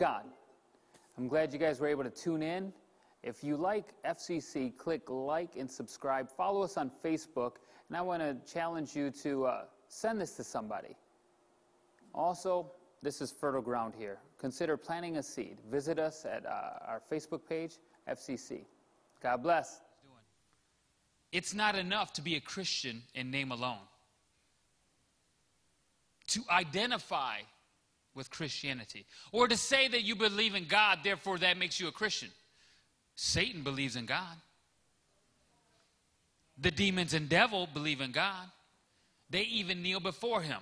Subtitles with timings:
[0.00, 0.24] God.
[1.18, 2.72] I'm glad you guys were able to tune in.
[3.22, 6.30] If you like FCC, click like and subscribe.
[6.30, 7.56] Follow us on Facebook.
[7.88, 10.96] And I want to challenge you to uh, send this to somebody.
[12.14, 12.72] Also,
[13.02, 14.16] this is fertile ground here.
[14.38, 15.58] Consider planting a seed.
[15.70, 17.74] Visit us at uh, our Facebook page,
[18.08, 18.62] FCC.
[19.22, 19.82] God bless.
[21.30, 23.84] It's not enough to be a Christian in name alone.
[26.28, 27.40] To identify
[28.14, 31.92] with Christianity, or to say that you believe in God, therefore that makes you a
[31.92, 32.30] Christian.
[33.14, 34.36] Satan believes in God.
[36.58, 38.46] The demons and devil believe in God.
[39.30, 40.60] They even kneel before him.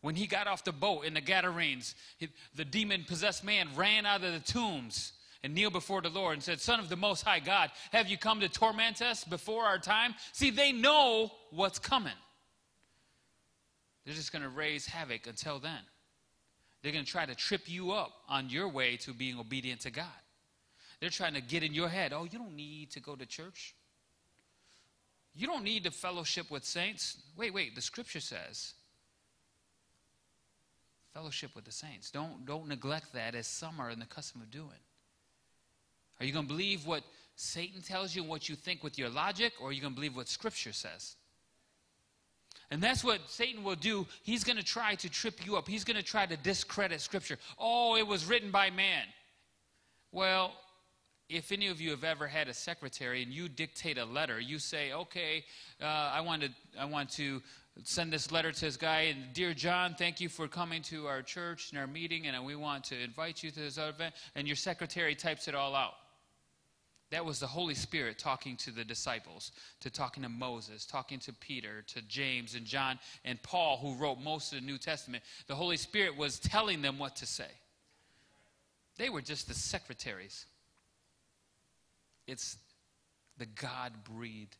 [0.00, 1.94] When he got off the boat in the Gadarenes,
[2.54, 5.12] the demon possessed man ran out of the tombs
[5.42, 8.18] and kneeled before the Lord and said, Son of the Most High God, have you
[8.18, 10.14] come to torment us before our time?
[10.32, 12.12] See, they know what's coming.
[14.04, 15.80] They're just going to raise havoc until then.
[16.82, 19.90] They're going to try to trip you up on your way to being obedient to
[19.90, 20.06] God.
[21.00, 23.74] They're trying to get in your head, oh, you don't need to go to church.
[25.34, 27.18] You don't need to fellowship with saints.
[27.36, 28.74] Wait, wait, the scripture says
[31.14, 32.10] fellowship with the saints.
[32.10, 34.82] Don't, don't neglect that as some are in the custom of doing.
[36.20, 37.02] Are you going to believe what
[37.34, 39.96] Satan tells you and what you think with your logic, or are you going to
[39.96, 41.16] believe what Scripture says?
[42.70, 44.06] And that's what Satan will do.
[44.22, 45.66] He's going to try to trip you up.
[45.66, 47.38] He's going to try to discredit Scripture.
[47.58, 49.04] Oh, it was written by man.
[50.12, 50.52] Well,
[51.28, 54.58] if any of you have ever had a secretary and you dictate a letter, you
[54.58, 55.44] say, okay,
[55.80, 57.42] uh, I, want to, I want to
[57.84, 61.22] send this letter to this guy, and dear John, thank you for coming to our
[61.22, 64.14] church and our meeting, and we want to invite you to this event.
[64.34, 65.94] And your secretary types it all out.
[67.10, 71.32] That was the Holy Spirit talking to the disciples, to talking to Moses, talking to
[71.32, 75.24] Peter, to James and John and Paul, who wrote most of the New Testament.
[75.46, 77.50] The Holy Spirit was telling them what to say.
[78.98, 80.44] They were just the secretaries.
[82.26, 82.58] It's
[83.38, 84.56] the God breathed,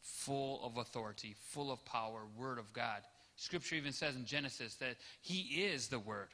[0.00, 3.02] full of authority, full of power, Word of God.
[3.36, 6.28] Scripture even says in Genesis that He is the Word.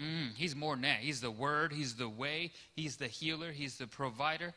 [0.00, 0.98] Mm, he's more than that.
[0.98, 4.54] He's the Word, He's the way, He's the healer, He's the provider.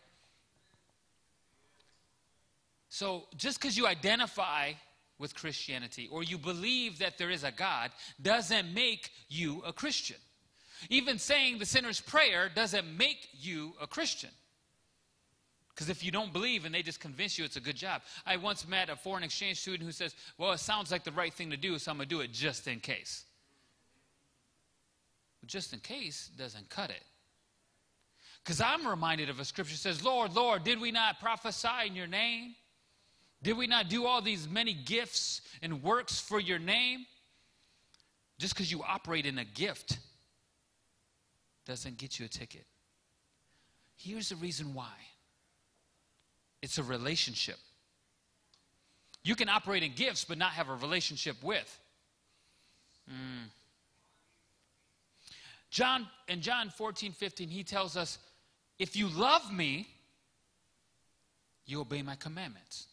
[2.90, 4.74] So just because you identify
[5.18, 10.18] with Christianity or you believe that there is a God doesn't make you a Christian.
[10.90, 14.32] Even saying the sinner's prayer doesn't make you a Christian.
[15.70, 18.02] Because if you don't believe and they just convince you it's a good job.
[18.26, 21.34] I once met a foreign exchange student who says, Well, it sounds like the right
[21.34, 23.24] thing to do, so I'm going to do it just in case
[25.46, 27.04] just in case doesn't cut it.
[28.44, 32.08] Because I'm reminded of a scripture says, Lord, Lord, did we not prophesy in your
[32.08, 32.56] name?
[33.44, 37.06] Did we not do all these many gifts and works for your name?
[38.40, 40.00] Just because you operate in a gift
[41.66, 42.66] doesn't get you a ticket.
[43.96, 44.94] Here's the reason why
[46.62, 47.58] it's a relationship.
[49.24, 51.80] You can operate in gifts but not have a relationship with.
[53.10, 53.50] Mm.
[55.72, 58.20] John, in John 14, 15, he tells us,
[58.78, 59.88] if you love me,
[61.66, 62.88] you obey my commandments.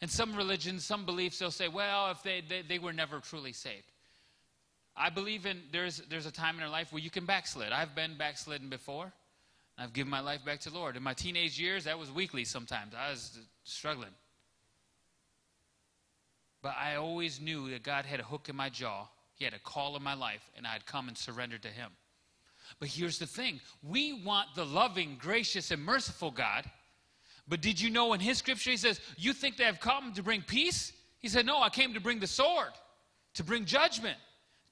[0.00, 3.52] In some religions, some beliefs, they'll say, well, if they, they, they were never truly
[3.52, 3.90] saved.
[4.96, 7.72] I believe in there's, there's a time in our life where you can backslid.
[7.72, 9.12] I've been backslidden before.
[9.76, 10.96] I've given my life back to the Lord.
[10.96, 12.94] In my teenage years, that was weekly sometimes.
[12.94, 14.10] I was struggling.
[16.62, 19.06] But I always knew that God had a hook in my jaw
[19.38, 21.90] he had a call in my life, and I had come and surrendered to Him.
[22.80, 26.64] But here's the thing we want the loving, gracious, and merciful God.
[27.46, 30.22] But did you know in His scripture, He says, You think they have come to
[30.22, 30.92] bring peace?
[31.20, 32.72] He said, No, I came to bring the sword,
[33.34, 34.18] to bring judgment,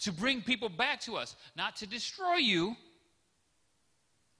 [0.00, 2.76] to bring people back to us, not to destroy you.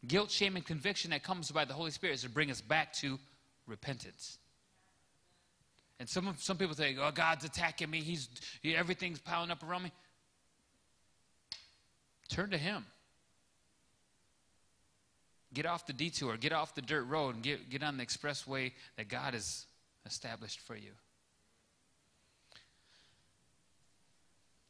[0.07, 2.93] Guilt, shame, and conviction that comes by the Holy Spirit is to bring us back
[2.95, 3.19] to
[3.67, 4.39] repentance.
[5.99, 8.01] And some, some people say, oh, God's attacking me.
[8.03, 8.29] He's,
[8.63, 9.93] he, everything's piling up around me.
[12.27, 12.85] Turn to Him.
[15.55, 18.73] Get off the detour, get off the dirt road, and get, get on the expressway
[18.97, 19.67] that God has
[20.05, 20.91] established for you.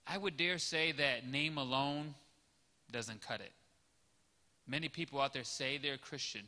[0.06, 2.14] I would dare say that name alone
[2.92, 3.52] doesn't cut it.
[4.68, 6.42] Many people out there say they're Christian,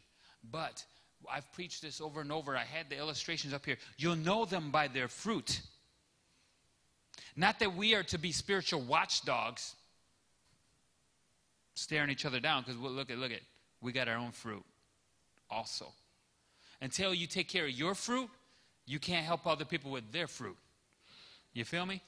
[0.50, 0.84] but
[1.30, 2.56] I've preached this over and over.
[2.56, 3.76] I had the illustrations up here.
[3.96, 5.60] You'll know them by their fruit.
[7.34, 9.74] Not that we are to be spiritual watchdogs,
[11.78, 13.40] staring each other down, because we'll look at look at
[13.80, 14.64] we got our own fruit
[15.50, 15.86] also.
[16.80, 18.28] Until you take care of your fruit,
[18.86, 20.56] you can't help other people with their fruit.
[21.52, 22.02] You feel me?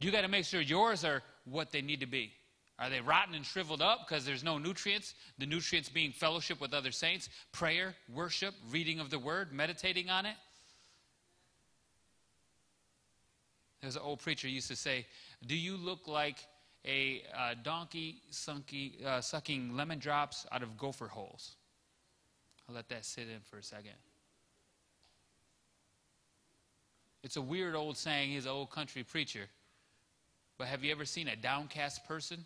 [0.00, 2.32] You got to make sure yours are what they need to be.
[2.78, 5.14] Are they rotten and shriveled up because there's no nutrients?
[5.38, 10.24] The nutrients being fellowship with other saints, prayer, worship, reading of the word, meditating on
[10.24, 10.36] it.
[13.82, 15.06] There's an old preacher used to say,
[15.46, 16.38] Do you look like
[16.84, 21.56] a uh, donkey sunky, uh, sucking lemon drops out of gopher holes?
[22.68, 23.94] I'll let that sit in for a second.
[27.22, 29.46] It's a weird old saying, he's an old country preacher.
[30.56, 32.44] But have you ever seen a downcast person?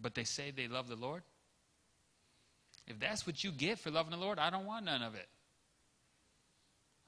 [0.00, 1.22] But they say they love the Lord?
[2.86, 5.28] If that's what you get for loving the Lord, I don't want none of it.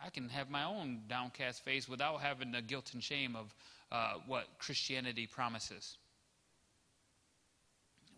[0.03, 3.55] I can have my own downcast face without having the guilt and shame of
[3.93, 5.97] uh, what Christianity promises.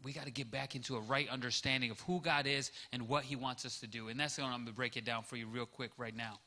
[0.03, 3.25] We got to get back into a right understanding of who God is and what
[3.25, 4.09] He wants us to do.
[4.09, 6.39] And that's going to break it down for you real quick right now.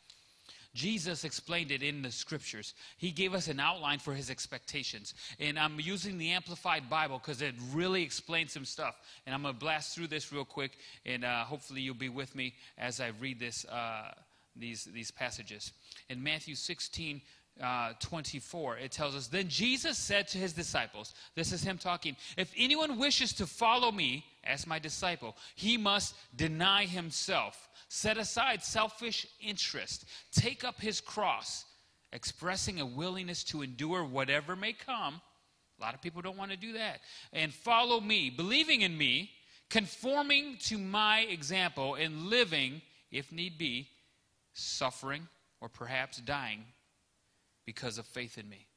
[0.74, 2.74] Jesus explained it in the scriptures.
[2.98, 5.14] He gave us an outline for his expectations.
[5.40, 9.00] And I'm using the Amplified Bible because it really explains some stuff.
[9.26, 12.36] And I'm going to blast through this real quick, and uh, hopefully you'll be with
[12.36, 14.14] me as I read this, uh,
[14.56, 15.74] these, these passages.
[16.10, 17.22] In Matthew 16,
[17.62, 22.16] uh, 24, it tells us Then Jesus said to his disciples, This is him talking,
[22.38, 28.64] if anyone wishes to follow me as my disciple, he must deny himself set aside
[28.64, 31.66] selfish interest, take up his cross,
[32.12, 35.22] expressing a willingness to endure whatever may come.
[35.80, 37.02] A lot of people don't want to do that.
[37.34, 39.30] And follow me, believing in me,
[39.70, 43.90] conforming to my example, and living, if need be,
[44.54, 45.28] suffering
[45.62, 46.64] or perhaps dying
[47.66, 48.68] because of faith in me.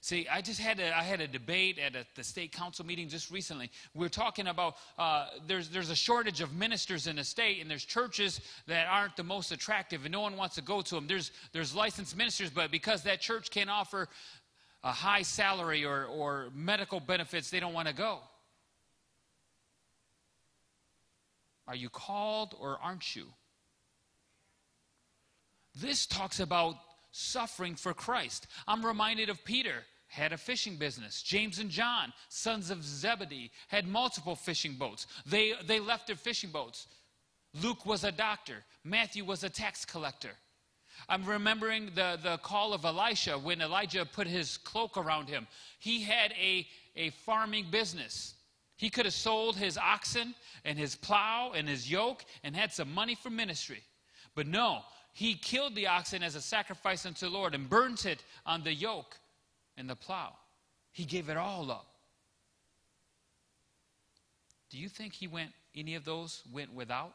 [0.00, 3.08] See, I just had a, I had a debate at a, the state council meeting
[3.08, 3.70] just recently.
[3.94, 7.70] We are talking about uh, there's, there's a shortage of ministers in the state, and
[7.70, 11.06] there's churches that aren't the most attractive, and no one wants to go to them.
[11.06, 14.08] There's, there's licensed ministers, but because that church can't offer
[14.82, 18.18] a high salary or, or medical benefits, they don't want to go.
[21.68, 23.26] Are you called or aren't you?
[25.80, 26.76] This talks about
[27.12, 28.48] suffering for Christ.
[28.66, 31.22] I'm reminded of Peter had a fishing business.
[31.22, 35.06] James and John, sons of Zebedee, had multiple fishing boats.
[35.24, 36.86] They, they left their fishing boats.
[37.62, 40.32] Luke was a doctor, Matthew was a tax collector.
[41.08, 45.46] I'm remembering the, the call of Elisha when Elijah put his cloak around him.
[45.78, 48.34] He had a, a farming business.
[48.76, 50.34] He could have sold his oxen
[50.64, 53.82] and his plow and his yoke and had some money for ministry.
[54.34, 54.80] But no,
[55.12, 58.72] he killed the oxen as a sacrifice unto the Lord and burnt it on the
[58.72, 59.18] yoke
[59.76, 60.32] and the plow.
[60.90, 61.86] He gave it all up.
[64.70, 67.14] Do you think he went, any of those went without?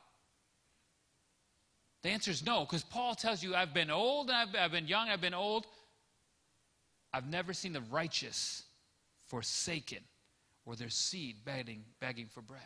[2.04, 4.88] The answer is no, because Paul tells you, I've been old, and I've, I've been
[4.88, 5.66] young, I've been old.
[7.12, 8.64] I've never seen the righteous
[9.26, 10.00] forsaken
[10.66, 12.62] or their seed begging, begging for bread.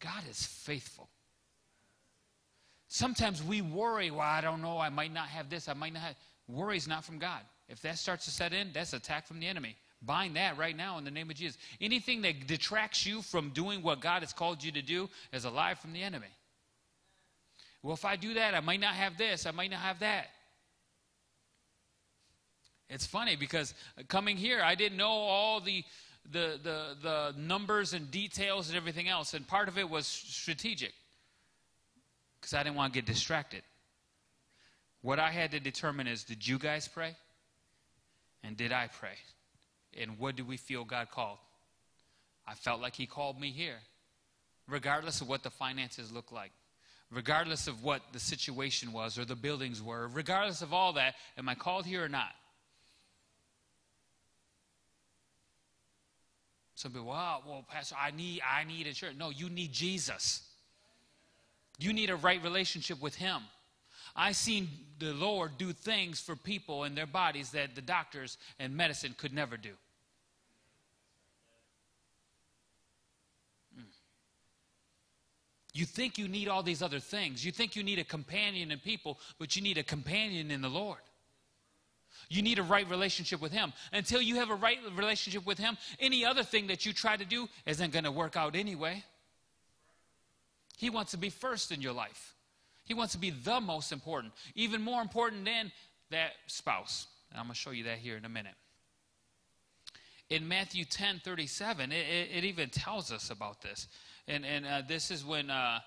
[0.00, 1.08] God is faithful.
[2.92, 6.02] Sometimes we worry, well, I don't know, I might not have this, I might not
[6.02, 6.16] have.
[6.48, 7.40] Worry is not from God.
[7.68, 9.76] If that starts to set in, that's attack from the enemy.
[10.02, 11.56] Bind that right now in the name of Jesus.
[11.80, 15.50] Anything that detracts you from doing what God has called you to do is a
[15.50, 16.26] lie from the enemy.
[17.84, 20.26] Well, if I do that, I might not have this, I might not have that.
[22.88, 25.84] It's funny because uh, coming here, I didn't know all the,
[26.28, 30.92] the, the, the numbers and details and everything else, and part of it was strategic
[32.40, 33.62] because I didn't want to get distracted.
[35.02, 37.16] What I had to determine is did you guys pray?
[38.42, 39.16] And did I pray?
[39.98, 41.38] And what do we feel God called?
[42.46, 43.78] I felt like He called me here,
[44.68, 46.52] regardless of what the finances look like,
[47.10, 51.14] regardless of what the situation was or the buildings were, regardless of all that.
[51.36, 52.32] Am I called here or not?
[56.74, 59.18] Some people, well, well, Pastor, I need, I need insurance.
[59.18, 60.40] No, you need Jesus.
[61.80, 63.40] You need a right relationship with Him.
[64.14, 64.68] I've seen
[64.98, 69.32] the Lord do things for people in their bodies that the doctors and medicine could
[69.32, 69.70] never do.
[73.74, 73.84] Hmm.
[75.72, 77.44] You think you need all these other things.
[77.44, 80.68] You think you need a companion in people, but you need a companion in the
[80.68, 80.98] Lord.
[82.28, 83.72] You need a right relationship with Him.
[83.92, 87.24] Until you have a right relationship with Him, any other thing that you try to
[87.24, 89.02] do isn't going to work out anyway.
[90.80, 92.34] He wants to be first in your life.
[92.84, 95.70] He wants to be the most important, even more important than
[96.10, 97.06] that spouse.
[97.30, 98.54] And I'm going to show you that here in a minute.
[100.30, 103.88] In Matthew 10 37, it, it, it even tells us about this.
[104.26, 105.80] And, and uh, this is when uh,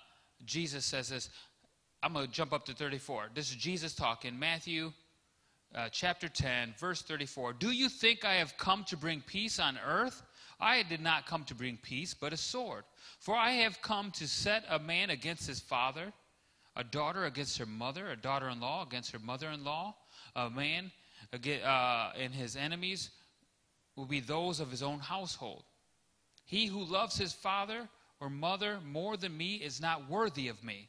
[0.44, 1.28] Jesus says this.
[2.00, 3.30] I'm going to jump up to 34.
[3.34, 4.38] This is Jesus talking.
[4.38, 4.92] Matthew
[5.74, 7.54] uh, chapter 10, verse 34.
[7.54, 10.22] Do you think I have come to bring peace on earth?
[10.64, 12.84] I did not come to bring peace, but a sword.
[13.18, 16.14] For I have come to set a man against his father,
[16.74, 19.94] a daughter against her mother, a daughter in law against her mother in law,
[20.34, 20.90] a man
[21.34, 23.10] uh, and his enemies
[23.94, 25.64] will be those of his own household.
[26.46, 30.88] He who loves his father or mother more than me is not worthy of me.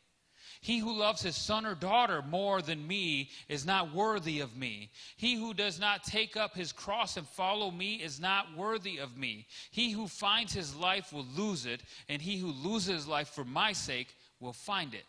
[0.61, 4.89] He who loves his son or daughter more than me is not worthy of me.
[5.17, 9.17] He who does not take up his cross and follow me is not worthy of
[9.17, 9.47] me.
[9.71, 13.45] He who finds his life will lose it, and he who loses his life for
[13.45, 15.05] my sake will find it.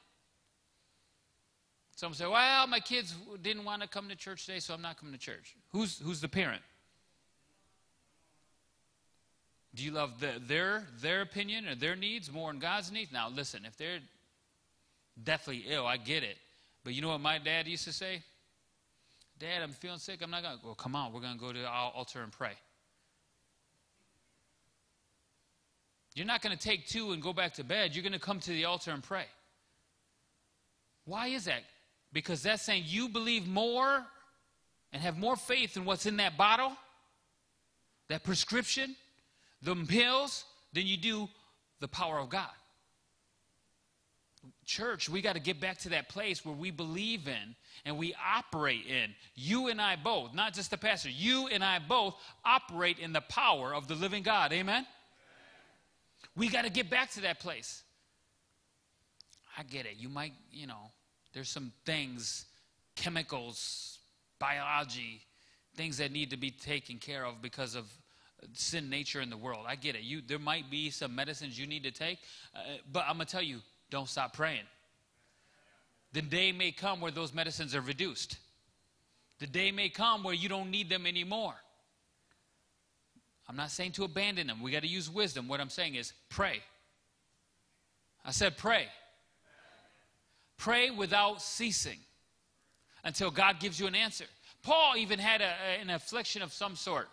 [1.97, 4.99] Some say, well, my kids didn't want to come to church today, so I'm not
[4.99, 5.57] coming to church.
[5.71, 6.61] Who's, who's the parent?
[9.75, 13.13] Do you love the, their, their opinion or their needs more than God's needs?
[13.13, 14.01] Now, listen, if they're
[15.23, 16.37] deathly ill, I get it.
[16.85, 18.23] But you know what my dad used to say?
[19.39, 20.21] Dad, I'm feeling sick.
[20.23, 20.69] I'm not going to go.
[20.69, 22.53] Well, come on, we're going to go to the altar and pray.
[26.15, 27.95] You're not going to take two and go back to bed.
[27.95, 29.27] You're going to come to the altar and pray.
[31.05, 31.63] Why is that?
[32.13, 34.03] Because that's saying you believe more
[34.93, 36.73] and have more faith in what's in that bottle,
[38.09, 38.97] that prescription,
[39.61, 41.29] the pills, than you do
[41.81, 42.49] the power of God.
[44.67, 47.55] Church, we got to get back to that place where we believe in
[47.85, 49.15] and we operate in.
[49.37, 53.21] You and I both, not just the pastor, you and I both operate in the
[53.21, 54.53] power of the living God.
[54.53, 54.75] Amen?
[54.75, 54.87] Amen.
[56.35, 57.85] We got to get back to that place.
[59.57, 59.95] I get it.
[59.99, 60.91] You might, you know,
[61.33, 62.47] there's some things,
[62.97, 64.01] chemicals,
[64.41, 65.23] biology,
[65.77, 67.87] things that need to be taken care of because of
[68.53, 69.65] sin nature in the world.
[69.69, 70.03] I get it.
[70.03, 72.19] You, there might be some medicines you need to take,
[72.55, 72.59] uh,
[72.93, 74.65] but I'm going to tell you, don't stop praying.
[76.13, 78.39] The day may come where those medicines are reduced.
[79.39, 81.55] The day may come where you don't need them anymore.
[83.49, 84.63] I'm not saying to abandon them.
[84.63, 85.47] We got to use wisdom.
[85.47, 86.61] What I'm saying is pray.
[88.25, 88.87] I said pray.
[90.57, 91.99] Pray without ceasing
[93.05, 94.25] until God gives you an answer.
[94.63, 97.09] Paul even had a, an affliction of some sort,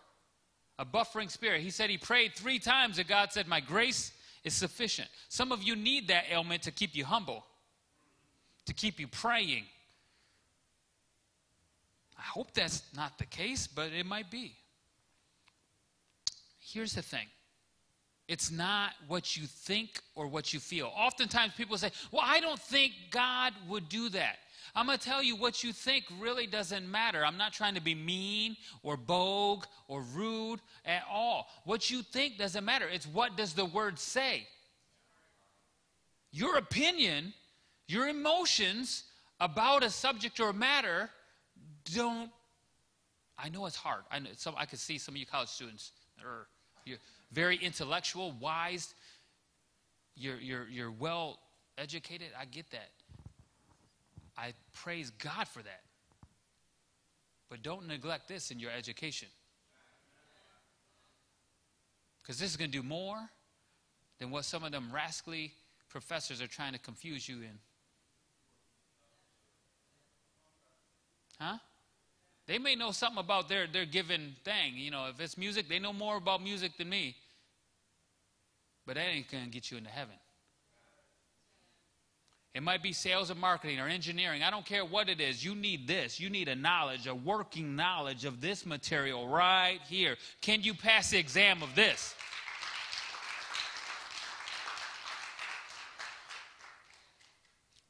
[0.79, 1.61] a buffering spirit.
[1.61, 4.12] He said he prayed three times and God said, My grace
[4.43, 5.09] is sufficient.
[5.29, 7.45] Some of you need that ailment to keep you humble,
[8.65, 9.65] to keep you praying.
[12.17, 14.55] I hope that's not the case, but it might be.
[16.59, 17.27] Here's the thing
[18.27, 20.91] it's not what you think or what you feel.
[20.95, 24.37] Oftentimes people say, Well, I don't think God would do that.
[24.75, 27.23] I'm going to tell you what you think really doesn't matter.
[27.23, 31.47] I'm not trying to be mean or bogue or rude at all.
[31.65, 32.87] What you think doesn't matter.
[32.91, 34.47] It's what does the word say?
[36.31, 37.33] Your opinion,
[37.87, 39.03] your emotions
[39.39, 41.09] about a subject or matter
[41.93, 42.31] don't
[43.37, 44.03] I know it's hard.
[44.11, 45.91] I know some I could see some of you college students
[46.23, 46.47] or
[46.85, 46.99] you're
[47.31, 48.93] very intellectual, wise.
[50.15, 51.39] You're, you're, you're well
[51.77, 52.27] educated.
[52.39, 52.89] I get that.
[54.37, 55.81] I praise God for that.
[57.49, 59.27] But don't neglect this in your education.
[62.21, 63.17] Because this is going to do more
[64.19, 65.53] than what some of them rascally
[65.89, 67.59] professors are trying to confuse you in.
[71.39, 71.57] Huh?
[72.47, 74.75] They may know something about their, their given thing.
[74.75, 77.15] You know, if it's music, they know more about music than me.
[78.85, 80.15] But that ain't going to get you into heaven.
[82.53, 84.43] It might be sales and marketing or engineering.
[84.43, 85.43] I don't care what it is.
[85.43, 86.19] You need this.
[86.19, 90.17] You need a knowledge, a working knowledge of this material right here.
[90.41, 92.13] Can you pass the exam of this?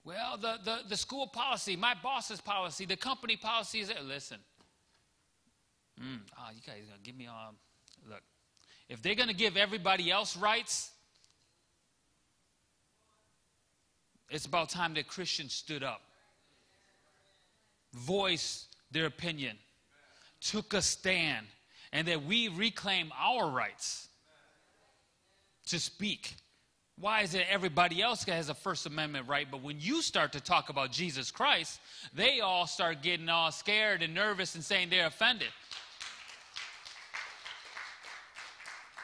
[0.05, 4.05] Well, the, the, the school policy, my boss's policy, the company policy is that.
[4.05, 4.37] Listen.
[6.01, 7.53] Mm, oh, you guys going to give me all.
[8.09, 8.21] Look,
[8.89, 10.91] if they're going to give everybody else rights,
[14.33, 16.01] it's about time that Christians stood up,
[17.93, 19.57] voiced their opinion,
[20.39, 21.45] took a stand,
[21.91, 24.07] and that we reclaim our rights
[25.67, 26.35] to speak.
[26.99, 30.39] Why is it everybody else has a First Amendment right, but when you start to
[30.39, 31.79] talk about Jesus Christ,
[32.13, 35.49] they all start getting all scared and nervous and saying they're offended?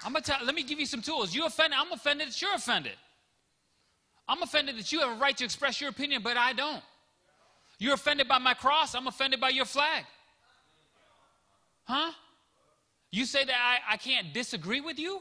[0.04, 0.38] I'm gonna tell.
[0.46, 1.36] Let me give you some tools.
[1.36, 1.78] You offended.
[1.80, 2.94] I'm offended you're offended.
[4.30, 6.84] I'm offended that you have a right to express your opinion, but I don't.
[7.80, 8.94] You're offended by my cross.
[8.94, 10.06] I'm offended by your flag.
[11.86, 12.12] Huh?
[13.12, 15.20] You say that I, I can't disagree with you?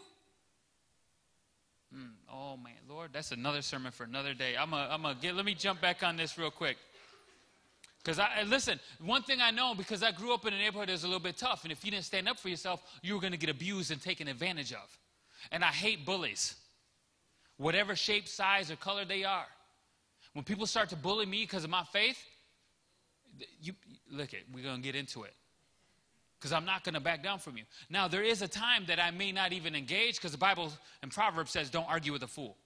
[1.96, 4.56] Mm, oh man, Lord, that's another sermon for another day.
[4.58, 5.34] I'm gonna, I'm gonna get.
[5.34, 6.76] Let me jump back on this real quick.
[8.04, 10.92] Because I listen, one thing I know because I grew up in a neighborhood that
[10.92, 13.20] was a little bit tough, and if you didn't stand up for yourself, you were
[13.20, 14.98] going to get abused and taken advantage of.
[15.50, 16.56] And I hate bullies,
[17.58, 19.46] whatever shape, size, or color they are.
[20.32, 22.18] When people start to bully me because of my faith,
[23.60, 23.74] you
[24.10, 24.44] look it.
[24.52, 25.34] We're to get into it
[26.38, 27.64] because I'm not to back down from you.
[27.90, 30.72] Now there is a time that I may not even engage because the Bible
[31.02, 32.56] and Proverbs says, "Don't argue with a fool."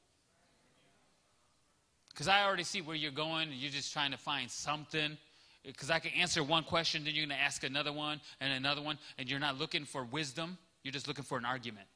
[2.11, 3.51] Because I already see where you're going.
[3.53, 5.17] You're just trying to find something.
[5.65, 8.99] Because I can answer one question, then you're to ask another one and another one,
[9.17, 10.59] and you're not looking for wisdom.
[10.83, 11.87] You're just looking for an argument.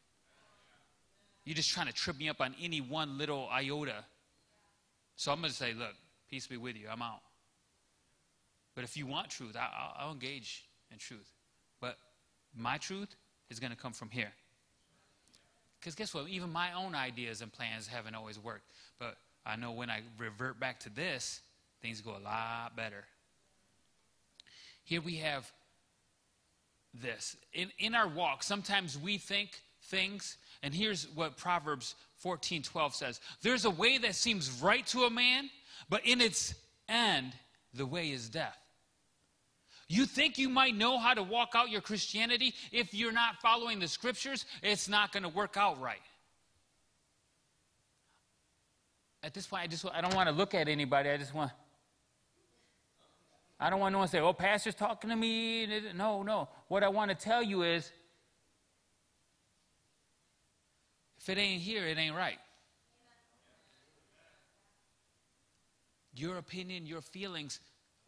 [1.47, 4.05] You're just trying to trip me up on any one little iota.
[5.15, 5.95] So I'm going to say, look,
[6.29, 6.88] peace be with you.
[6.93, 7.21] I'm out.
[8.75, 11.33] But if you want truth, I, will engage in truth.
[11.81, 11.97] But
[12.55, 13.15] my truth
[13.49, 14.33] is going to come from here.
[15.79, 16.29] Because guess what?
[16.29, 18.69] Even my own ideas and plans haven't always worked.
[18.99, 21.41] But I know when I revert back to this,
[21.81, 23.05] things go a lot better.
[24.83, 25.50] Here we have
[26.93, 27.37] this.
[27.53, 33.20] In, in our walk, sometimes we think things, and here's what Proverbs 14 12 says
[33.40, 35.49] There's a way that seems right to a man,
[35.88, 36.54] but in its
[36.88, 37.32] end,
[37.73, 38.58] the way is death.
[39.88, 43.78] You think you might know how to walk out your Christianity if you're not following
[43.78, 46.02] the scriptures, it's not going to work out right
[49.26, 51.11] at this point, I just I don't want to look at anybody.
[51.11, 51.50] I just want.
[53.58, 56.49] I don't want no one to say, "Oh, pastor's talking to me." No, no.
[56.68, 57.90] What I want to tell you is,
[61.26, 62.38] if it ain't here, it ain't right.
[66.14, 67.59] Your opinion, your feelings.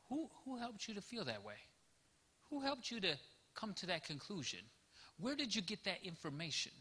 [0.09, 1.61] Who who helped you to feel that way?
[2.49, 3.17] Who helped you to
[3.55, 4.61] come to that conclusion?
[5.19, 6.73] Where did you get that information?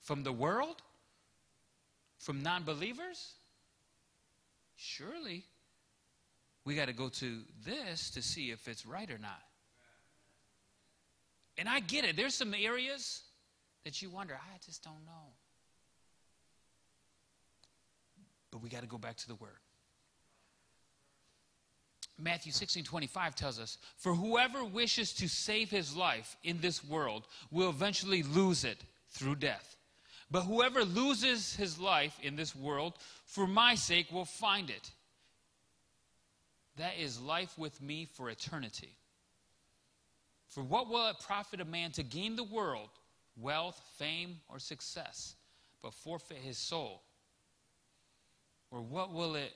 [0.00, 0.80] From the world?
[2.18, 3.34] From non believers?
[4.82, 5.44] surely
[6.64, 9.42] we got to go to this to see if it's right or not.
[11.58, 12.16] And I get it.
[12.16, 13.22] There's some areas
[13.84, 15.34] that you wonder, I just don't know.
[18.52, 19.58] But we got to go back to the word.
[22.18, 27.26] Matthew 16 25 tells us, For whoever wishes to save his life in this world
[27.50, 29.76] will eventually lose it through death.
[30.30, 32.94] But whoever loses his life in this world
[33.26, 34.90] for my sake will find it.
[36.76, 38.96] That is life with me for eternity.
[40.48, 42.88] For what will it profit a man to gain the world,
[43.36, 45.34] wealth, fame, or success,
[45.82, 47.02] but forfeit his soul?
[48.72, 49.52] Or what will it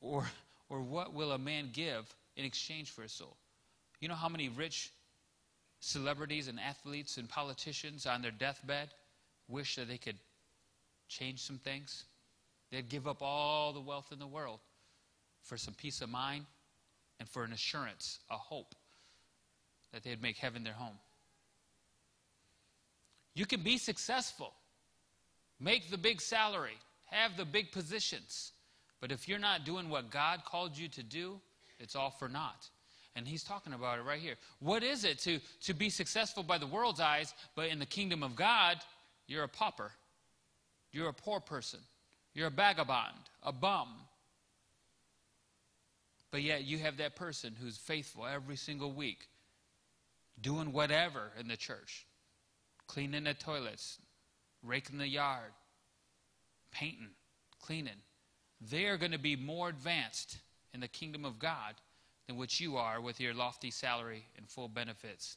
[0.00, 0.26] or
[0.68, 3.36] or what will a man give in exchange for his soul?
[4.00, 4.90] You know how many rich
[5.80, 8.88] celebrities and athletes and politicians on their deathbed
[9.48, 10.16] wish that they could
[11.08, 12.04] change some things.
[12.72, 14.58] They'd give up all the wealth in the world
[15.44, 16.44] for some peace of mind
[17.20, 18.74] and for an assurance, a hope
[19.92, 20.98] that they'd make heaven their home.
[23.34, 24.52] You can be successful,
[25.60, 28.52] make the big salary, have the big positions,
[29.00, 31.40] but if you're not doing what God called you to do,
[31.78, 32.68] it's all for naught.
[33.14, 34.34] And he's talking about it right here.
[34.60, 38.22] What is it to, to be successful by the world's eyes, but in the kingdom
[38.22, 38.78] of God,
[39.26, 39.90] you're a pauper.
[40.92, 41.80] You're a poor person.
[42.34, 43.88] You're a vagabond, a bum.
[46.30, 49.28] But yet you have that person who's faithful every single week,
[50.40, 52.06] doing whatever in the church,
[52.86, 53.98] cleaning the toilets,
[54.62, 55.52] raking the yard,
[56.76, 57.08] painting,
[57.60, 58.02] cleaning.
[58.60, 60.38] They are going to be more advanced
[60.74, 61.74] in the kingdom of God
[62.26, 65.36] than what you are with your lofty salary and full benefits.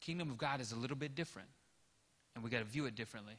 [0.00, 1.48] Kingdom of God is a little bit different
[2.34, 3.34] and we got to view it differently.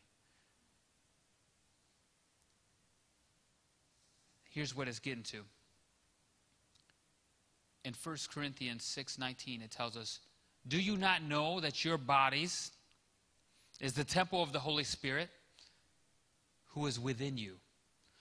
[4.50, 5.42] Here's what it's getting to.
[7.84, 10.20] In 1 Corinthians 6:19 it tells us,
[10.68, 12.72] "Do you not know that your bodies
[13.80, 15.30] is the temple of the Holy Spirit
[16.76, 17.56] who is within you,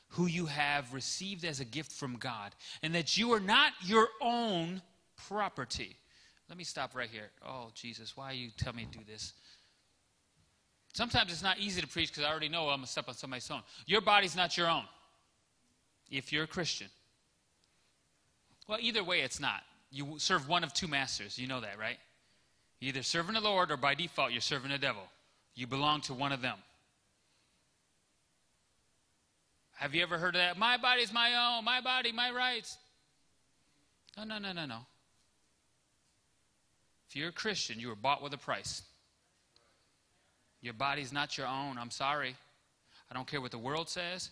[0.08, 4.08] who you have received as a gift from God, and that you are not your
[4.22, 4.80] own
[5.28, 5.98] property?"
[6.48, 7.30] Let me stop right here.
[7.46, 9.32] Oh, Jesus, why you tell me to do this?
[10.92, 13.14] Sometimes it's not easy to preach because I already know I'm going to step on
[13.14, 13.60] somebody's toe.
[13.86, 14.84] Your body's not your own
[16.10, 16.88] if you're a Christian.
[18.68, 19.62] Well, either way, it's not.
[19.90, 21.38] You serve one of two masters.
[21.38, 21.98] You know that, right?
[22.78, 25.02] You're either serving the Lord or by default, you're serving the devil.
[25.54, 26.58] You belong to one of them.
[29.84, 30.56] Have you ever heard of that?
[30.56, 32.78] My body's my own, my body, my rights.
[34.16, 34.78] No, no, no, no, no.
[37.06, 38.80] If you're a Christian, you were bought with a price.
[40.62, 41.76] Your body's not your own.
[41.76, 42.34] I'm sorry.
[43.10, 44.30] I don't care what the world says.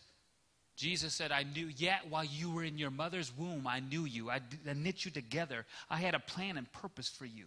[0.75, 4.31] Jesus said, I knew, yet while you were in your mother's womb, I knew you.
[4.31, 5.67] I, I knit you together.
[5.91, 7.45] I had a plan and purpose for you.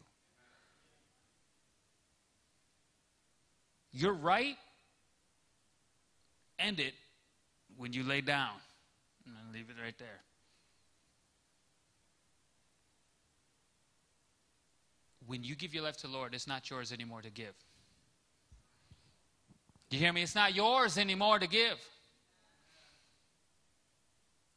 [3.91, 4.57] You're right.
[6.59, 6.93] End it
[7.77, 8.53] when you lay down.
[9.25, 10.21] And leave it right there.
[15.27, 17.55] When you give your life to the Lord, it's not yours anymore to give.
[19.89, 20.21] You hear me?
[20.21, 21.77] It's not yours anymore to give.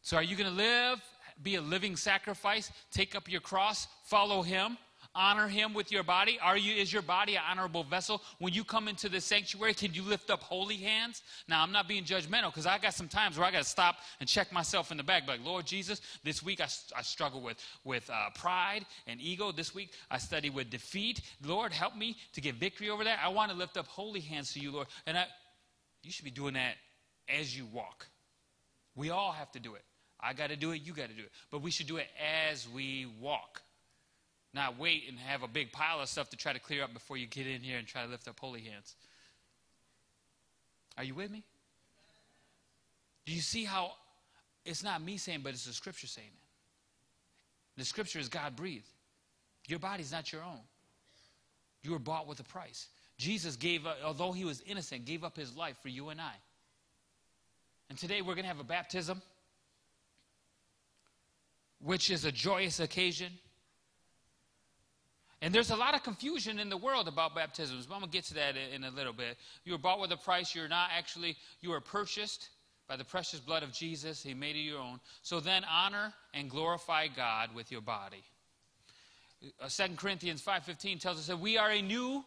[0.02, 1.00] So, are you going to live,
[1.42, 4.78] be a living sacrifice, take up your cross, follow Him,
[5.14, 6.38] honor Him with your body?
[6.42, 8.22] Are you, is your body an honorable vessel?
[8.38, 11.22] When you come into the sanctuary, can you lift up holy hands?
[11.48, 13.96] Now, I'm not being judgmental because I got some times where I got to stop
[14.20, 15.26] and check myself in the back.
[15.26, 19.52] Like, Lord Jesus, this week I, I struggle with, with uh, pride and ego.
[19.52, 21.20] This week I study with defeat.
[21.44, 23.18] Lord, help me to get victory over that.
[23.22, 24.88] I want to lift up holy hands to you, Lord.
[25.06, 25.26] And I,
[26.02, 26.74] you should be doing that
[27.28, 28.06] as you walk.
[28.94, 29.82] We all have to do it.
[30.20, 31.30] I got to do it, you got to do it.
[31.50, 32.08] But we should do it
[32.50, 33.62] as we walk.
[34.58, 37.16] Not wait and have a big pile of stuff to try to clear up before
[37.16, 38.96] you get in here and try to lift up holy hands.
[40.96, 41.44] Are you with me?
[43.24, 43.92] Do you see how
[44.64, 47.78] it's not me saying, but it's the scripture saying it?
[47.78, 48.88] The scripture is God breathed.
[49.68, 50.58] Your body's not your own.
[51.84, 52.88] You were bought with a price.
[53.16, 56.34] Jesus gave, up, although he was innocent, gave up his life for you and I.
[57.90, 59.22] And today we're going to have a baptism
[61.80, 63.30] which is a joyous occasion.
[65.40, 67.86] And there's a lot of confusion in the world about baptisms.
[67.86, 69.36] But I'm going to get to that in a little bit.
[69.64, 70.54] You were bought with a price.
[70.54, 72.48] You're not actually, you were purchased
[72.88, 74.22] by the precious blood of Jesus.
[74.22, 74.98] He made it your own.
[75.22, 78.24] So then honor and glorify God with your body.
[79.60, 82.24] Uh, 2 Corinthians 5.15 tells us that we are a new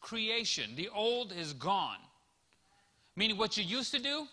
[0.00, 0.70] creation.
[0.76, 1.98] The old is gone.
[3.16, 4.26] Meaning what you used to do,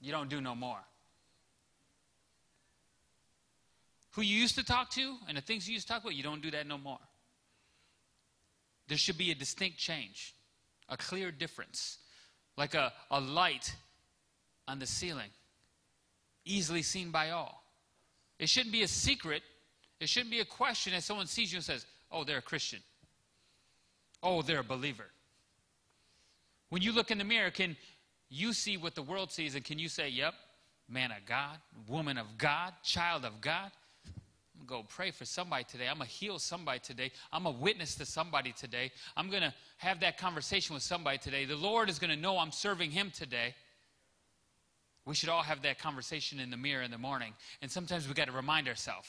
[0.00, 0.80] you don't do no more.
[4.16, 6.22] who you used to talk to and the things you used to talk about, you
[6.22, 6.98] don't do that no more.
[8.88, 10.34] There should be a distinct change,
[10.88, 11.98] a clear difference,
[12.56, 13.74] like a, a light
[14.68, 15.30] on the ceiling,
[16.44, 17.62] easily seen by all.
[18.38, 19.42] It shouldn't be a secret.
[20.00, 22.80] It shouldn't be a question that someone sees you and says, Oh, they're a Christian.
[24.22, 25.06] Oh, they're a believer.
[26.68, 27.76] When you look in the mirror, can
[28.28, 30.34] you see what the world sees and can you say, Yep,
[30.88, 33.70] man of God, woman of God, child of God?
[34.66, 35.88] Go pray for somebody today.
[35.88, 37.12] I'm going to heal somebody today.
[37.32, 38.90] I'm to witness to somebody today.
[39.16, 41.44] I'm going to have that conversation with somebody today.
[41.44, 43.54] The Lord is going to know I'm serving Him today.
[45.04, 47.32] We should all have that conversation in the mirror in the morning.
[47.62, 49.08] And sometimes we got to remind ourselves.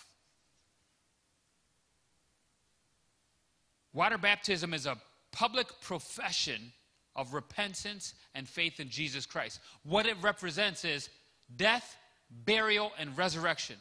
[3.94, 4.98] Water baptism is a
[5.32, 6.72] public profession
[7.16, 9.60] of repentance and faith in Jesus Christ.
[9.84, 11.10] What it represents is
[11.56, 11.98] death,
[12.46, 13.78] burial, and resurrection.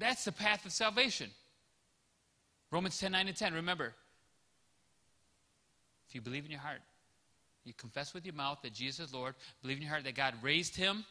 [0.00, 1.30] That's the path of salvation.
[2.72, 3.54] Romans 10 9 and 10.
[3.54, 3.94] Remember,
[6.08, 6.80] if you believe in your heart,
[7.64, 10.34] you confess with your mouth that Jesus is Lord, believe in your heart that God
[10.42, 11.04] raised him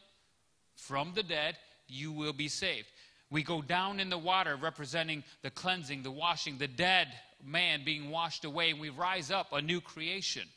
[0.74, 2.88] from the dead, you will be saved.
[3.30, 7.08] We go down in the water representing the cleansing, the washing, the dead
[7.44, 10.48] man being washed away, and we rise up a new creation.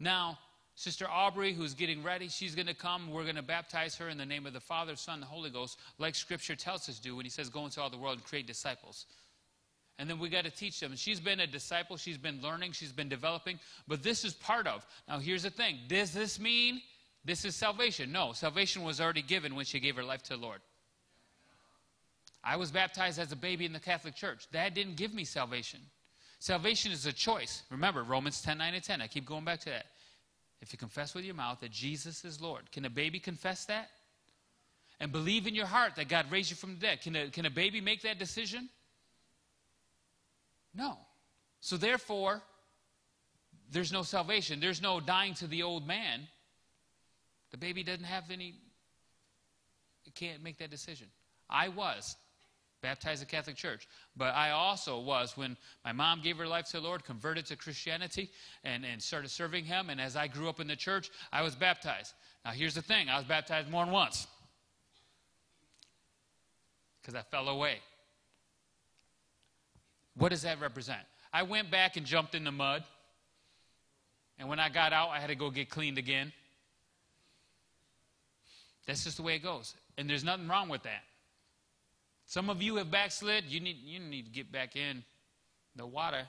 [0.00, 0.38] Now,
[0.78, 3.10] Sister Aubrey, who's getting ready, she's going to come.
[3.10, 5.50] We're going to baptize her in the name of the Father, Son, and the Holy
[5.50, 8.18] Ghost, like Scripture tells us to do when He says, Go into all the world
[8.18, 9.06] and create disciples.
[9.98, 10.94] And then we got to teach them.
[10.94, 14.86] She's been a disciple, she's been learning, she's been developing, but this is part of.
[15.08, 16.80] Now, here's the thing Does this mean
[17.24, 18.12] this is salvation?
[18.12, 20.60] No, salvation was already given when she gave her life to the Lord.
[22.44, 24.46] I was baptized as a baby in the Catholic Church.
[24.52, 25.80] That didn't give me salvation.
[26.38, 27.64] Salvation is a choice.
[27.68, 29.02] Remember, Romans 10 9 and 10.
[29.02, 29.86] I keep going back to that.
[30.60, 33.90] If you confess with your mouth that Jesus is Lord, can a baby confess that?
[35.00, 37.00] And believe in your heart that God raised you from the dead.
[37.02, 38.68] Can a, can a baby make that decision?
[40.74, 40.98] No.
[41.60, 42.42] So therefore,
[43.70, 44.58] there's no salvation.
[44.58, 46.26] There's no dying to the old man.
[47.50, 48.54] The baby doesn't have any,
[50.04, 51.06] it can't make that decision.
[51.48, 52.16] I was
[52.80, 53.88] baptized in Catholic Church.
[54.16, 57.56] But I also was, when my mom gave her life to the Lord, converted to
[57.56, 58.30] Christianity,
[58.64, 59.90] and, and started serving Him.
[59.90, 62.14] And as I grew up in the church, I was baptized.
[62.44, 64.26] Now, here's the thing I was baptized more than once
[67.00, 67.78] because I fell away.
[70.14, 71.00] What does that represent?
[71.32, 72.84] I went back and jumped in the mud.
[74.38, 76.32] And when I got out, I had to go get cleaned again.
[78.86, 79.74] That's just the way it goes.
[79.96, 81.02] And there's nothing wrong with that.
[82.28, 83.44] Some of you have backslid.
[83.48, 85.02] You need, you need to get back in
[85.74, 86.28] the water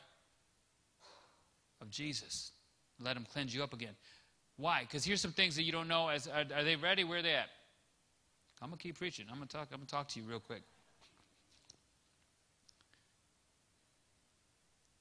[1.82, 2.52] of Jesus.
[3.02, 3.96] Let him cleanse you up again.
[4.56, 4.82] Why?
[4.82, 6.08] Because here's some things that you don't know.
[6.08, 7.04] As are, are, they ready?
[7.04, 7.50] Where are they at?
[8.62, 9.26] I'm gonna keep preaching.
[9.30, 9.68] I'm gonna talk.
[9.74, 10.64] I'm gonna talk to you real quick.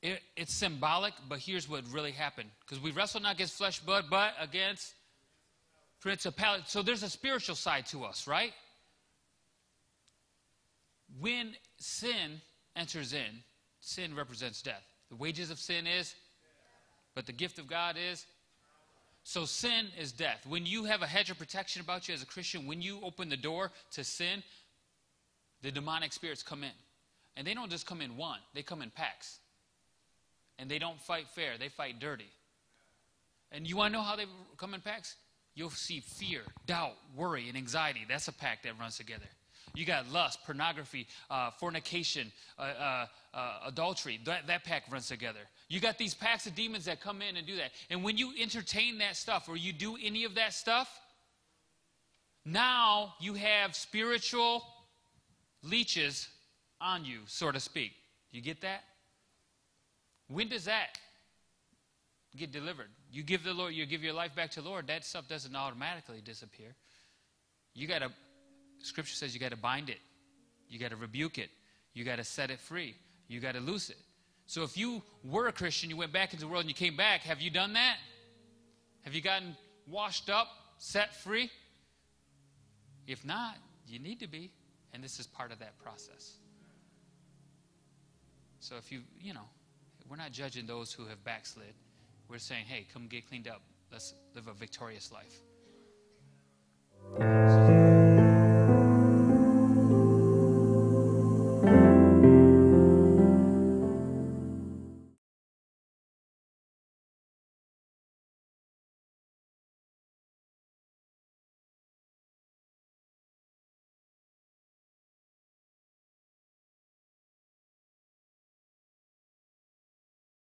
[0.02, 2.50] It, it's symbolic, but here's what really happened.
[2.60, 4.94] Because we wrestle not against flesh, blood, but against
[6.00, 6.64] principality.
[6.66, 8.52] So there's a spiritual side to us, right?
[11.20, 12.40] When sin
[12.76, 13.42] enters in,
[13.80, 14.84] sin represents death.
[15.10, 16.14] The wages of sin is,
[17.14, 18.26] but the gift of God is.
[19.24, 20.46] So sin is death.
[20.48, 23.28] When you have a hedge of protection about you as a Christian, when you open
[23.28, 24.42] the door to sin,
[25.62, 26.70] the demonic spirits come in.
[27.36, 29.38] And they don't just come in one, they come in packs.
[30.58, 32.30] And they don't fight fair, they fight dirty.
[33.52, 34.26] And you want to know how they
[34.56, 35.16] come in packs?
[35.54, 38.00] You'll see fear, doubt, worry, and anxiety.
[38.08, 39.26] That's a pack that runs together.
[39.78, 44.18] You got lust, pornography, uh, fornication, uh, uh, uh, adultery.
[44.24, 45.38] That, that pack runs together.
[45.68, 47.70] You got these packs of demons that come in and do that.
[47.88, 50.88] And when you entertain that stuff or you do any of that stuff,
[52.44, 54.64] now you have spiritual
[55.62, 56.28] leeches
[56.80, 57.92] on you, so to speak.
[58.32, 58.82] You get that?
[60.26, 60.98] When does that
[62.36, 62.88] get delivered?
[63.12, 65.54] You give the Lord, you give your life back to the Lord, that stuff doesn't
[65.54, 66.74] automatically disappear.
[67.74, 68.10] You got to
[68.80, 69.98] Scripture says you got to bind it,
[70.68, 71.50] you got to rebuke it,
[71.94, 72.94] you got to set it free,
[73.28, 73.96] you got to loose it.
[74.46, 76.96] So if you were a Christian, you went back into the world and you came
[76.96, 77.96] back, have you done that?
[79.02, 81.50] Have you gotten washed up, set free?
[83.06, 84.50] If not, you need to be,
[84.92, 86.36] and this is part of that process.
[88.60, 89.48] So if you, you know,
[90.08, 91.74] we're not judging those who have backslid.
[92.28, 93.62] We're saying, hey, come get cleaned up.
[93.92, 95.40] Let's live a victorious life.